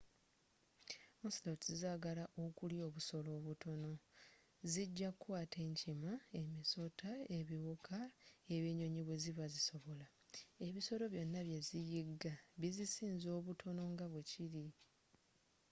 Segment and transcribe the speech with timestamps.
[1.27, 3.91] ocelots zaagala okulya obusolo obutono
[4.71, 7.97] zijja kukwata enkima emisota ebiwuka
[8.55, 10.07] ebinyonyi bwe ziba zisobola
[10.67, 14.65] ebisolo byonna bye ziyigga bizisinga obutono nga bwe kiri